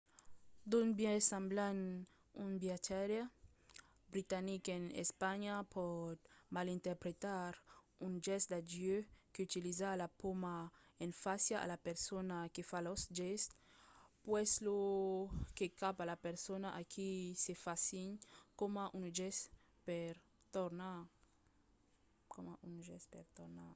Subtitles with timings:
[0.71, 1.77] d'un biais semblant
[2.45, 3.21] un viatjaire
[4.13, 6.17] britanic en espanha pòt
[6.55, 7.51] malinterpretar
[8.05, 8.97] un gèst d'adieu
[9.33, 10.57] qu'utiliza la pauma
[11.05, 13.49] en fàcia a la persona que fa lo gèst
[14.23, 14.83] puslèu
[15.57, 17.09] que cap a la persona a qui
[17.43, 18.17] se fa signe
[18.59, 19.41] coma un gèst
[19.85, 20.13] per
[20.55, 20.99] tornar